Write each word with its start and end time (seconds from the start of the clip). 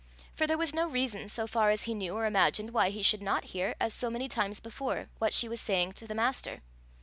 For 0.33 0.47
there 0.47 0.57
was 0.57 0.73
no 0.73 0.87
reason, 0.87 1.27
so 1.27 1.45
far 1.45 1.69
as 1.69 1.83
he 1.83 1.93
knew 1.93 2.15
or 2.15 2.25
imagined, 2.25 2.71
why 2.73 2.89
he 2.89 3.03
should 3.03 3.21
not 3.21 3.43
hear, 3.43 3.75
as 3.79 3.93
so 3.93 4.09
many 4.09 4.27
times 4.27 4.59
before, 4.59 5.09
what 5.19 5.31
she 5.31 5.47
was 5.47 5.61
saying 5.61 5.93
to 5.93 6.07
the 6.07 6.15
Master. 6.15 6.63